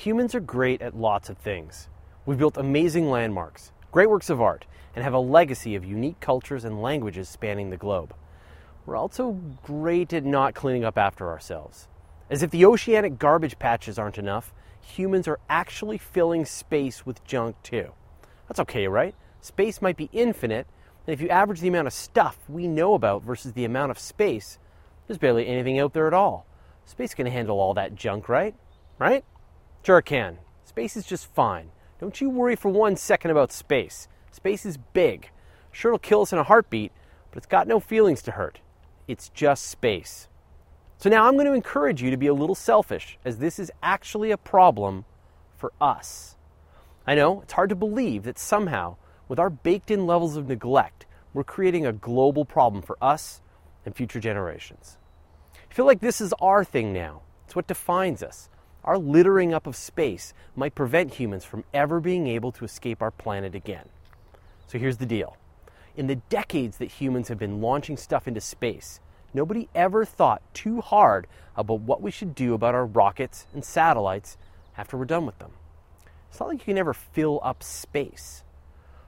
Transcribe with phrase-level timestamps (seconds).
[0.00, 1.88] Humans are great at lots of things.
[2.26, 6.66] We've built amazing landmarks, great works of art, and have a legacy of unique cultures
[6.66, 8.14] and languages spanning the globe.
[8.84, 11.88] We're also great at not cleaning up after ourselves.
[12.28, 17.56] As if the oceanic garbage patches aren't enough, humans are actually filling space with junk
[17.62, 17.92] too.
[18.48, 19.14] That's okay, right?
[19.40, 20.66] Space might be infinite,
[21.06, 23.98] and if you average the amount of stuff we know about versus the amount of
[23.98, 24.58] space,
[25.06, 26.44] there's barely anything out there at all.
[26.84, 28.54] Space can handle all that junk, right?
[28.98, 29.24] Right?
[29.86, 30.38] Sure it can.
[30.64, 31.70] Space is just fine.
[32.00, 34.08] Don't you worry for one second about space.
[34.32, 35.30] Space is big.
[35.70, 36.90] Sure, it'll kill us in a heartbeat,
[37.30, 38.58] but it's got no feelings to hurt.
[39.06, 40.26] It's just space.
[40.98, 43.70] So now I'm going to encourage you to be a little selfish, as this is
[43.80, 45.04] actually a problem
[45.56, 46.34] for us.
[47.06, 48.96] I know it's hard to believe that somehow,
[49.28, 53.40] with our baked in levels of neglect, we're creating a global problem for us
[53.84, 54.98] and future generations.
[55.70, 57.22] I feel like this is our thing now.
[57.44, 58.48] It's what defines us.
[58.86, 63.10] Our littering up of space might prevent humans from ever being able to escape our
[63.10, 63.88] planet again.
[64.68, 65.36] So here's the deal.
[65.96, 69.00] In the decades that humans have been launching stuff into space,
[69.34, 74.36] nobody ever thought too hard about what we should do about our rockets and satellites
[74.78, 75.52] after we're done with them.
[76.30, 78.44] It's not like you can ever fill up space.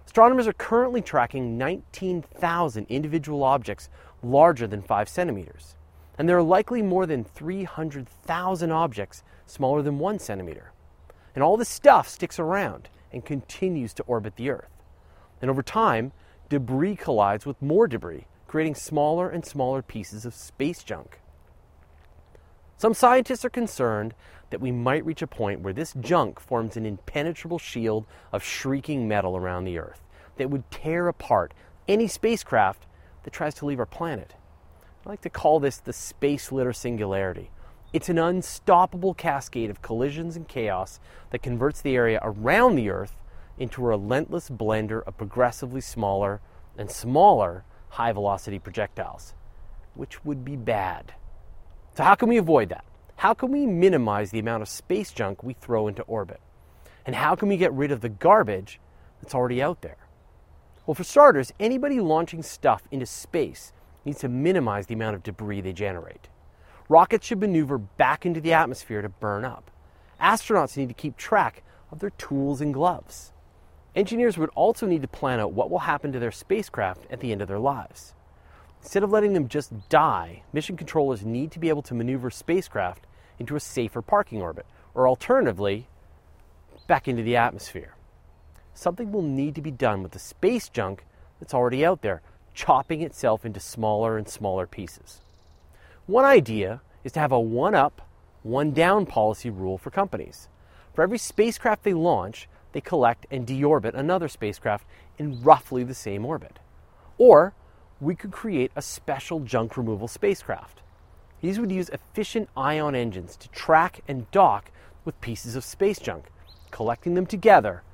[0.06, 3.90] Astronomers are currently tracking 19,000 individual objects
[4.22, 5.76] larger than 5 centimeters,
[6.19, 10.72] and there are likely more than 300,000 objects smaller than 1 centimeter.
[11.34, 14.83] And all this stuff sticks around and continues to orbit the Earth.
[15.41, 16.12] And over time,
[16.48, 21.20] debris collides with more debris, creating smaller and smaller pieces of space junk.
[22.77, 24.14] Some scientists are concerned
[24.50, 29.06] that we might reach a point where this junk forms an impenetrable shield of shrieking
[29.06, 30.00] metal around the Earth
[30.36, 31.55] that would tear apart
[31.86, 32.86] any spacecraft
[33.22, 34.34] that tries to leave our planet.
[35.08, 37.50] I like to call this the space litter singularity.
[37.94, 43.16] It's an unstoppable cascade of collisions and chaos that converts the area around the Earth
[43.58, 46.42] into a relentless blender of progressively smaller
[46.76, 49.32] and smaller high velocity projectiles,
[49.94, 51.14] which would be bad.
[51.97, 52.84] So, how can we avoid that?
[53.16, 56.42] How can we minimize the amount of space junk we throw into orbit?
[57.06, 58.78] And how can we get rid of the garbage
[59.22, 59.97] that's already out there?
[60.84, 63.72] Well, for starters, anybody launching stuff into space
[64.08, 66.28] needs to minimize the amount of debris they generate.
[66.88, 69.70] Rockets should maneuver back into the atmosphere to burn up.
[70.20, 73.32] Astronauts need to keep track of their tools and gloves.
[73.94, 77.32] Engineers would also need to plan out what will happen to their spacecraft at the
[77.32, 78.14] end of their lives.
[78.80, 83.06] Instead of letting them just die, mission controllers need to be able to maneuver spacecraft
[83.38, 85.86] into a safer parking orbit, or alternatively,
[86.86, 87.94] back into the atmosphere.
[88.72, 91.04] Something will need to be done with the space junk
[91.41, 92.22] that's already out there,
[92.58, 95.20] chopping itself into smaller and smaller pieces.
[96.06, 98.02] One idea is to have a one up,
[98.42, 100.48] one down policy rule for companies.
[100.92, 104.84] For every spacecraft they launch, they collect and deorbit another spacecraft
[105.18, 106.58] in roughly the same orbit.
[107.16, 107.54] Or
[108.00, 110.82] we could create a special junk removal spacecraft.
[111.41, 114.72] These would use efficient ion engines to track and dock
[115.04, 116.24] with pieces of space junk,
[116.72, 117.84] collecting them together.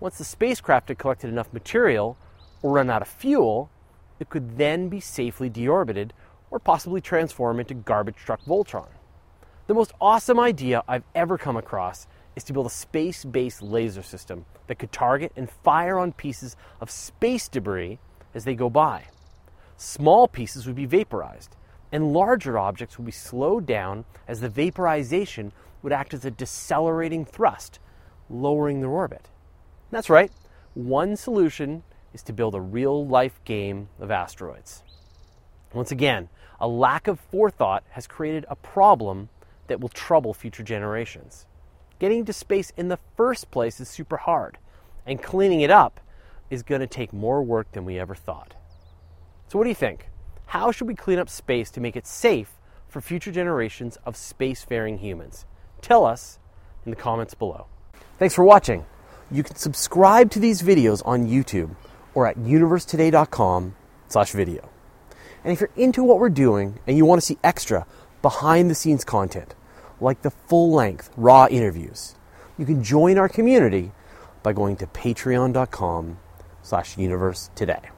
[0.00, 2.16] Once the spacecraft had collected enough material
[2.62, 3.68] or run out of fuel,
[4.18, 6.10] it could then be safely deorbited
[6.50, 8.88] or possibly transform into garbage truck Voltron.
[9.66, 12.06] The most awesome idea I've ever come across
[12.36, 16.56] is to build a space based laser system that could target and fire on pieces
[16.80, 17.98] of space debris
[18.34, 19.04] as they go by.
[19.76, 21.56] Small pieces would be vaporized,
[21.90, 27.24] and larger objects would be slowed down as the vaporization would act as a decelerating
[27.24, 27.78] thrust,
[28.30, 29.28] lowering their orbit.
[29.90, 30.30] That's right,
[30.74, 31.82] one solution
[32.16, 34.82] is to build a real life game of asteroids.
[35.74, 39.28] Once again, a lack of forethought has created a problem
[39.66, 41.44] that will trouble future generations.
[41.98, 44.56] Getting to space in the first place is super hard,
[45.04, 46.00] and cleaning it up
[46.48, 48.54] is going to take more work than we ever thought.
[49.48, 50.08] So, what do you think?
[50.46, 52.48] How should we clean up space to make it safe
[52.88, 55.44] for future generations of spacefaring humans?
[55.82, 56.38] Tell us
[56.86, 57.66] in the comments below.
[58.18, 58.86] Thanks for watching.
[59.30, 61.76] You can subscribe to these videos on YouTube
[62.16, 63.76] or at universetoday.com
[64.08, 64.70] slash video.
[65.44, 67.86] And if you're into what we're doing and you want to see extra
[68.22, 69.54] behind the scenes content,
[70.00, 72.14] like the full length raw interviews.
[72.58, 73.92] You can join our community
[74.42, 76.18] by going to patreon.com
[76.62, 77.90] slash universe today.